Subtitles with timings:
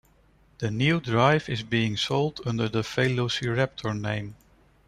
[0.57, 4.33] The new drive is being sold under the VelociRaptor name.